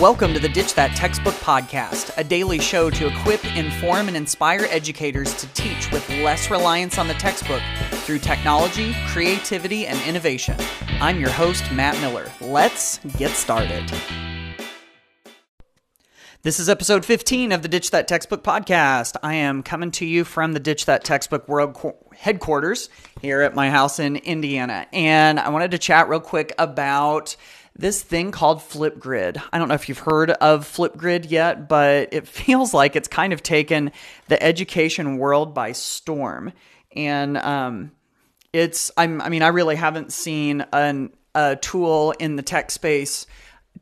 Welcome 0.00 0.32
to 0.32 0.40
the 0.40 0.48
Ditch 0.48 0.72
That 0.76 0.96
Textbook 0.96 1.34
Podcast, 1.34 2.16
a 2.16 2.24
daily 2.24 2.58
show 2.58 2.88
to 2.88 3.08
equip, 3.08 3.44
inform, 3.54 4.08
and 4.08 4.16
inspire 4.16 4.66
educators 4.70 5.34
to 5.34 5.46
teach 5.48 5.92
with 5.92 6.08
less 6.08 6.50
reliance 6.50 6.96
on 6.96 7.06
the 7.06 7.12
textbook 7.12 7.60
through 7.90 8.20
technology, 8.20 8.96
creativity, 9.08 9.86
and 9.86 10.00
innovation. 10.08 10.56
I'm 11.02 11.20
your 11.20 11.28
host, 11.28 11.70
Matt 11.70 12.00
Miller. 12.00 12.32
Let's 12.40 12.96
get 13.18 13.32
started. 13.32 13.92
This 16.44 16.58
is 16.58 16.70
episode 16.70 17.04
15 17.04 17.52
of 17.52 17.60
the 17.60 17.68
Ditch 17.68 17.90
That 17.90 18.08
Textbook 18.08 18.42
podcast. 18.42 19.16
I 19.22 19.34
am 19.34 19.62
coming 19.62 19.90
to 19.90 20.06
you 20.06 20.24
from 20.24 20.54
the 20.54 20.60
Ditch 20.60 20.86
That 20.86 21.04
Textbook 21.04 21.46
World 21.46 21.78
headquarters 22.16 22.88
here 23.20 23.42
at 23.42 23.54
my 23.54 23.68
house 23.68 23.98
in 23.98 24.16
Indiana. 24.16 24.86
And 24.94 25.38
I 25.38 25.50
wanted 25.50 25.72
to 25.72 25.78
chat 25.78 26.08
real 26.08 26.20
quick 26.20 26.54
about 26.58 27.36
this 27.76 28.02
thing 28.02 28.30
called 28.30 28.58
Flipgrid. 28.58 29.42
I 29.52 29.58
don't 29.58 29.68
know 29.68 29.74
if 29.74 29.88
you've 29.88 29.98
heard 29.98 30.30
of 30.30 30.66
Flipgrid 30.66 31.30
yet, 31.30 31.68
but 31.68 32.12
it 32.12 32.28
feels 32.28 32.74
like 32.74 32.96
it's 32.96 33.08
kind 33.08 33.32
of 33.32 33.42
taken 33.42 33.92
the 34.28 34.42
education 34.42 35.18
world 35.18 35.54
by 35.54 35.72
storm. 35.72 36.52
And 36.94 37.36
um, 37.38 37.92
it's, 38.52 38.90
I'm, 38.96 39.20
I 39.20 39.28
mean, 39.28 39.42
I 39.42 39.48
really 39.48 39.76
haven't 39.76 40.12
seen 40.12 40.64
an, 40.72 41.10
a 41.34 41.56
tool 41.56 42.12
in 42.18 42.36
the 42.36 42.42
tech 42.42 42.70
space 42.70 43.26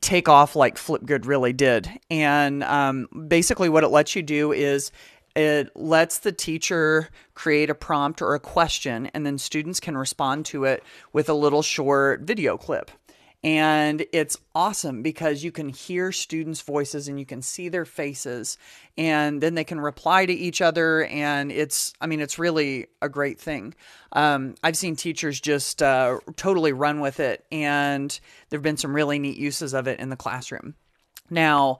take 0.00 0.28
off 0.28 0.56
like 0.56 0.76
Flipgrid 0.76 1.26
really 1.26 1.52
did. 1.52 1.88
And 2.10 2.62
um, 2.64 3.08
basically, 3.28 3.68
what 3.68 3.84
it 3.84 3.88
lets 3.88 4.16
you 4.16 4.22
do 4.22 4.52
is 4.52 4.90
it 5.34 5.74
lets 5.76 6.18
the 6.18 6.32
teacher 6.32 7.08
create 7.34 7.70
a 7.70 7.74
prompt 7.74 8.22
or 8.22 8.34
a 8.34 8.40
question, 8.40 9.06
and 9.14 9.26
then 9.26 9.38
students 9.38 9.80
can 9.80 9.96
respond 9.96 10.46
to 10.46 10.64
it 10.64 10.82
with 11.12 11.28
a 11.28 11.34
little 11.34 11.62
short 11.62 12.22
video 12.22 12.56
clip. 12.56 12.90
And 13.44 14.04
it's 14.12 14.36
awesome 14.54 15.02
because 15.02 15.44
you 15.44 15.52
can 15.52 15.68
hear 15.68 16.10
students' 16.10 16.62
voices 16.62 17.06
and 17.06 17.18
you 17.20 17.26
can 17.26 17.42
see 17.42 17.68
their 17.68 17.84
faces, 17.84 18.58
and 18.98 19.40
then 19.40 19.54
they 19.54 19.62
can 19.62 19.78
reply 19.78 20.26
to 20.26 20.32
each 20.32 20.60
other. 20.60 21.04
And 21.04 21.52
it's, 21.52 21.92
I 22.00 22.06
mean, 22.06 22.20
it's 22.20 22.38
really 22.38 22.88
a 23.00 23.08
great 23.08 23.38
thing. 23.38 23.74
Um, 24.12 24.56
I've 24.64 24.76
seen 24.76 24.96
teachers 24.96 25.40
just 25.40 25.82
uh, 25.82 26.18
totally 26.36 26.72
run 26.72 27.00
with 27.00 27.20
it, 27.20 27.44
and 27.52 28.18
there 28.48 28.58
have 28.58 28.64
been 28.64 28.78
some 28.78 28.94
really 28.94 29.18
neat 29.18 29.36
uses 29.36 29.74
of 29.74 29.86
it 29.86 30.00
in 30.00 30.08
the 30.08 30.16
classroom. 30.16 30.74
Now, 31.30 31.78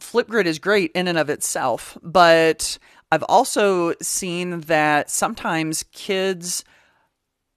Flipgrid 0.00 0.46
is 0.46 0.58
great 0.58 0.90
in 0.92 1.08
and 1.08 1.18
of 1.18 1.30
itself, 1.30 1.96
but 2.02 2.78
I've 3.12 3.24
also 3.28 3.94
seen 4.02 4.60
that 4.62 5.10
sometimes 5.10 5.84
kids 5.92 6.64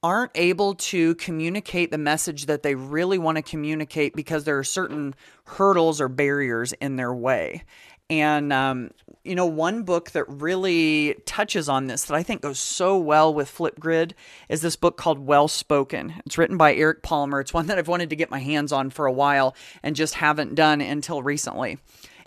aren't 0.01 0.31
able 0.35 0.75
to 0.75 1.15
communicate 1.15 1.91
the 1.91 1.97
message 1.97 2.45
that 2.45 2.63
they 2.63 2.75
really 2.75 3.17
want 3.17 3.35
to 3.35 3.41
communicate 3.41 4.15
because 4.15 4.43
there 4.43 4.57
are 4.57 4.63
certain 4.63 5.13
hurdles 5.45 5.99
or 5.99 6.07
barriers 6.07 6.73
in 6.73 6.95
their 6.95 7.13
way. 7.13 7.63
And, 8.09 8.51
um, 8.51 8.89
you 9.23 9.35
know, 9.35 9.45
one 9.45 9.83
book 9.83 10.11
that 10.11 10.25
really 10.27 11.15
touches 11.25 11.69
on 11.69 11.85
this 11.85 12.05
that 12.05 12.15
I 12.15 12.23
think 12.23 12.41
goes 12.41 12.57
so 12.57 12.97
well 12.97 13.31
with 13.31 13.55
Flipgrid 13.55 14.13
is 14.47 14.61
this 14.61 14.75
book 14.75 14.97
called 14.97 15.19
Well 15.19 15.47
Spoken. 15.47 16.15
It's 16.25 16.37
written 16.37 16.57
by 16.57 16.73
Erik 16.73 17.03
Palmer. 17.03 17.39
It's 17.39 17.53
one 17.53 17.67
that 17.67 17.77
I've 17.77 17.87
wanted 17.87 18.09
to 18.09 18.15
get 18.15 18.31
my 18.31 18.39
hands 18.39 18.71
on 18.71 18.89
for 18.89 19.05
a 19.05 19.11
while 19.11 19.55
and 19.83 19.95
just 19.95 20.15
haven't 20.15 20.55
done 20.55 20.81
until 20.81 21.21
recently. 21.21 21.77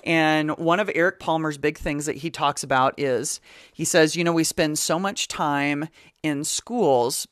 And 0.04 0.56
one 0.56 0.80
of 0.80 0.90
Erik 0.94 1.18
Palmer's 1.18 1.58
big 1.58 1.78
things 1.78 2.06
that 2.06 2.16
he 2.16 2.30
talks 2.30 2.62
about 2.62 2.98
is 2.98 3.40
he 3.72 3.84
says, 3.84 4.14
you 4.14 4.24
know, 4.24 4.32
we 4.32 4.44
spend 4.44 4.78
so 4.78 4.98
much 4.98 5.28
time 5.28 5.88
in 6.22 6.44
schools 6.44 7.26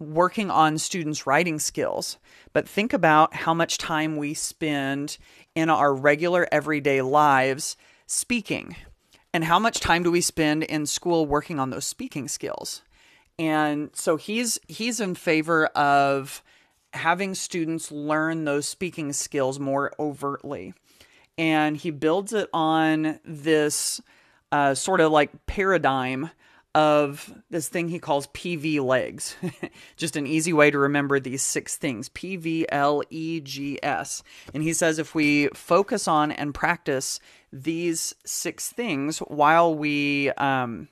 working 0.00 0.50
on 0.50 0.78
students' 0.78 1.26
writing 1.26 1.58
skills, 1.58 2.18
but 2.52 2.68
think 2.68 2.92
about 2.92 3.34
how 3.34 3.54
much 3.54 3.78
time 3.78 4.16
we 4.16 4.34
spend 4.34 5.18
in 5.54 5.70
our 5.70 5.94
regular 5.94 6.48
everyday 6.52 7.02
lives 7.02 7.76
speaking. 8.06 8.76
And 9.34 9.44
how 9.44 9.58
much 9.58 9.80
time 9.80 10.02
do 10.02 10.10
we 10.10 10.20
spend 10.20 10.64
in 10.64 10.86
school 10.86 11.26
working 11.26 11.58
on 11.58 11.70
those 11.70 11.84
speaking 11.84 12.28
skills? 12.28 12.82
And 13.38 13.90
so 13.92 14.16
he's 14.16 14.58
he's 14.66 15.00
in 15.00 15.14
favor 15.14 15.66
of 15.66 16.42
having 16.92 17.34
students 17.34 17.92
learn 17.92 18.44
those 18.44 18.66
speaking 18.66 19.12
skills 19.12 19.60
more 19.60 19.92
overtly. 19.98 20.74
And 21.36 21.76
he 21.76 21.90
builds 21.90 22.32
it 22.32 22.48
on 22.52 23.20
this 23.24 24.00
uh, 24.50 24.74
sort 24.74 25.00
of 25.00 25.12
like 25.12 25.46
paradigm 25.46 26.30
of 26.78 27.34
this 27.50 27.68
thing 27.68 27.88
he 27.88 27.98
calls 27.98 28.28
PV 28.28 28.80
legs. 28.84 29.34
Just 29.96 30.14
an 30.14 30.28
easy 30.28 30.52
way 30.52 30.70
to 30.70 30.78
remember 30.78 31.18
these 31.18 31.42
six 31.42 31.76
things 31.76 32.08
P 32.10 32.36
V 32.36 32.66
L 32.68 33.02
E 33.10 33.40
G 33.40 33.80
S. 33.82 34.22
And 34.54 34.62
he 34.62 34.72
says 34.72 35.00
if 35.00 35.12
we 35.12 35.48
focus 35.48 36.06
on 36.06 36.30
and 36.30 36.54
practice 36.54 37.18
these 37.52 38.14
six 38.24 38.70
things 38.70 39.18
while 39.18 39.74
we, 39.74 40.30
um, 40.32 40.86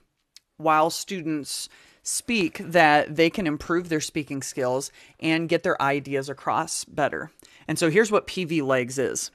while 0.57 0.89
students 0.89 1.69
speak, 2.03 2.57
that 2.57 3.15
they 3.15 3.29
can 3.29 3.47
improve 3.47 3.87
their 3.87 4.01
speaking 4.01 4.41
skills 4.41 4.91
and 5.21 5.47
get 5.47 5.63
their 5.63 5.81
ideas 5.81 6.27
across 6.27 6.83
better. 6.83 7.31
And 7.65 7.79
so 7.79 7.89
here's 7.89 8.11
what 8.11 8.27
PV 8.27 8.61
legs 8.61 8.97
is. 8.97 9.31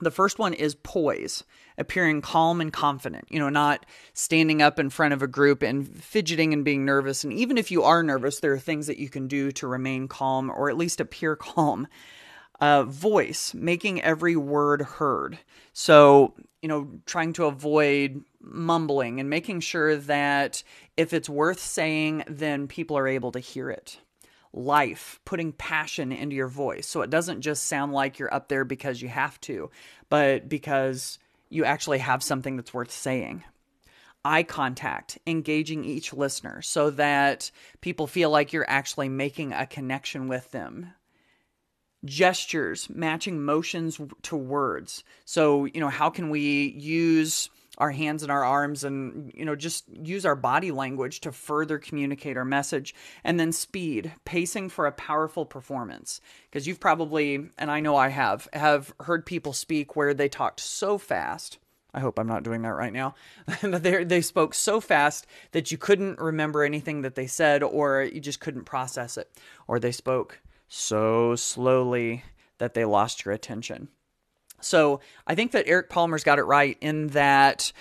The 0.00 0.10
first 0.10 0.38
one 0.38 0.54
is 0.54 0.74
poise 0.74 1.44
appearing 1.76 2.20
calm 2.20 2.60
and 2.60 2.72
confident, 2.72 3.24
you 3.30 3.38
know, 3.38 3.48
not 3.48 3.86
standing 4.12 4.60
up 4.60 4.78
in 4.78 4.90
front 4.90 5.14
of 5.14 5.22
a 5.22 5.28
group 5.28 5.62
and 5.62 5.88
fidgeting 6.02 6.52
and 6.52 6.64
being 6.64 6.84
nervous. 6.84 7.24
And 7.24 7.32
even 7.32 7.56
if 7.56 7.70
you 7.70 7.84
are 7.84 8.02
nervous, 8.02 8.40
there 8.40 8.52
are 8.52 8.58
things 8.58 8.88
that 8.88 8.98
you 8.98 9.08
can 9.08 9.28
do 9.28 9.52
to 9.52 9.66
remain 9.66 10.08
calm 10.08 10.50
or 10.50 10.68
at 10.68 10.76
least 10.76 11.00
appear 11.00 11.36
calm. 11.36 11.86
Uh, 12.60 12.82
voice, 12.82 13.54
making 13.54 14.02
every 14.02 14.34
word 14.34 14.82
heard. 14.82 15.38
So, 15.72 16.34
you 16.60 16.68
know, 16.68 16.88
trying 17.06 17.32
to 17.34 17.44
avoid 17.44 18.24
mumbling 18.40 19.20
and 19.20 19.30
making 19.30 19.60
sure 19.60 19.96
that 19.96 20.64
if 20.96 21.12
it's 21.12 21.28
worth 21.28 21.60
saying, 21.60 22.24
then 22.26 22.66
people 22.66 22.98
are 22.98 23.06
able 23.06 23.30
to 23.30 23.38
hear 23.38 23.70
it 23.70 24.00
life, 24.52 25.20
putting 25.24 25.52
passion 25.52 26.12
into 26.12 26.36
your 26.36 26.48
voice. 26.48 26.86
So 26.86 27.02
it 27.02 27.10
doesn't 27.10 27.42
just 27.42 27.64
sound 27.64 27.92
like 27.92 28.18
you're 28.18 28.32
up 28.32 28.48
there 28.48 28.64
because 28.64 29.02
you 29.02 29.08
have 29.08 29.40
to, 29.42 29.70
but 30.08 30.48
because 30.48 31.18
you 31.50 31.64
actually 31.64 31.98
have 31.98 32.22
something 32.22 32.56
that's 32.56 32.74
worth 32.74 32.90
saying. 32.90 33.44
Eye 34.24 34.42
contact, 34.42 35.18
engaging 35.26 35.84
each 35.84 36.12
listener 36.12 36.60
so 36.60 36.90
that 36.90 37.50
people 37.80 38.06
feel 38.06 38.30
like 38.30 38.52
you're 38.52 38.68
actually 38.68 39.08
making 39.08 39.52
a 39.52 39.66
connection 39.66 40.28
with 40.28 40.50
them. 40.50 40.92
Gestures, 42.04 42.88
matching 42.90 43.42
motions 43.42 44.00
to 44.22 44.36
words. 44.36 45.04
So, 45.24 45.64
you 45.64 45.80
know, 45.80 45.88
how 45.88 46.10
can 46.10 46.30
we 46.30 46.74
use 46.78 47.48
our 47.78 47.90
hands 47.90 48.22
and 48.22 48.30
our 48.30 48.44
arms 48.44 48.84
and 48.84 49.32
you 49.34 49.44
know 49.44 49.56
just 49.56 49.84
use 49.88 50.26
our 50.26 50.36
body 50.36 50.70
language 50.70 51.20
to 51.20 51.32
further 51.32 51.78
communicate 51.78 52.36
our 52.36 52.44
message 52.44 52.94
and 53.24 53.40
then 53.40 53.52
speed 53.52 54.12
pacing 54.24 54.68
for 54.68 54.86
a 54.86 54.92
powerful 54.92 55.46
performance 55.46 56.20
because 56.50 56.66
you've 56.66 56.80
probably 56.80 57.48
and 57.56 57.70
I 57.70 57.80
know 57.80 57.96
I 57.96 58.08
have 58.08 58.48
have 58.52 58.92
heard 59.00 59.24
people 59.24 59.52
speak 59.52 59.96
where 59.96 60.12
they 60.12 60.28
talked 60.28 60.60
so 60.60 60.98
fast 60.98 61.58
I 61.94 62.00
hope 62.00 62.18
I'm 62.18 62.26
not 62.26 62.42
doing 62.42 62.62
that 62.62 62.74
right 62.74 62.92
now. 62.92 63.14
they 63.62 64.04
they 64.04 64.20
spoke 64.20 64.52
so 64.52 64.78
fast 64.78 65.26
that 65.52 65.72
you 65.72 65.78
couldn't 65.78 66.20
remember 66.20 66.62
anything 66.62 67.00
that 67.00 67.14
they 67.14 67.26
said, 67.26 67.62
or 67.62 68.02
you 68.02 68.20
just 68.20 68.40
couldn't 68.40 68.64
process 68.64 69.16
it, 69.16 69.30
or 69.66 69.80
they 69.80 69.90
spoke 69.90 70.38
so 70.68 71.34
slowly 71.34 72.24
that 72.58 72.74
they 72.74 72.84
lost 72.84 73.24
your 73.24 73.32
attention. 73.32 73.88
So 74.60 75.00
I 75.26 75.34
think 75.34 75.52
that 75.52 75.68
Erik 75.68 75.88
Palmer's 75.88 76.24
got 76.24 76.38
it 76.38 76.44
right 76.44 76.76
in 76.80 77.08
that 77.08 77.72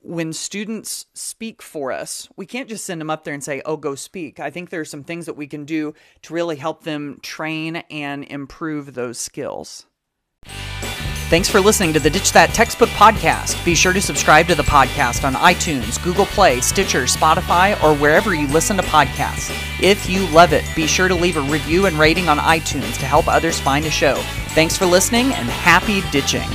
when 0.00 0.34
students 0.34 1.06
speak 1.14 1.62
for 1.62 1.90
us, 1.90 2.28
we 2.36 2.44
can't 2.44 2.68
just 2.68 2.84
send 2.84 3.00
them 3.00 3.08
up 3.08 3.24
there 3.24 3.32
and 3.32 3.42
say, 3.42 3.62
oh, 3.64 3.78
go 3.78 3.94
speak. 3.94 4.38
I 4.38 4.50
think 4.50 4.68
there 4.68 4.82
are 4.82 4.84
some 4.84 5.02
things 5.02 5.26
that 5.26 5.36
we 5.36 5.46
can 5.46 5.64
do 5.64 5.94
to 6.22 6.34
really 6.34 6.56
help 6.56 6.84
them 6.84 7.18
train 7.22 7.76
and 7.90 8.24
improve 8.24 8.92
those 8.92 9.18
skills. 9.18 9.86
Thanks 11.30 11.48
for 11.48 11.58
listening 11.58 11.94
to 11.94 11.98
the 11.98 12.10
Ditch 12.10 12.32
That 12.32 12.52
Textbook 12.52 12.90
podcast. 12.90 13.64
Be 13.64 13.74
sure 13.74 13.94
to 13.94 14.00
subscribe 14.02 14.46
to 14.48 14.54
the 14.54 14.62
podcast 14.62 15.24
on 15.24 15.32
iTunes, 15.34 16.00
Google 16.04 16.26
Play, 16.26 16.60
Stitcher, 16.60 17.04
Spotify, 17.04 17.82
or 17.82 17.96
wherever 17.96 18.34
you 18.34 18.46
listen 18.48 18.76
to 18.76 18.82
podcasts. 18.82 19.50
If 19.82 20.08
you 20.08 20.26
love 20.28 20.52
it, 20.52 20.64
be 20.76 20.86
sure 20.86 21.08
to 21.08 21.14
leave 21.14 21.38
a 21.38 21.40
review 21.40 21.86
and 21.86 21.98
rating 21.98 22.28
on 22.28 22.36
iTunes 22.38 22.98
to 22.98 23.06
help 23.06 23.26
others 23.26 23.58
find 23.58 23.84
the 23.84 23.90
show. 23.90 24.16
Thanks 24.50 24.76
for 24.76 24.84
listening 24.84 25.32
and 25.32 25.48
happy 25.48 26.02
ditching. 26.10 26.48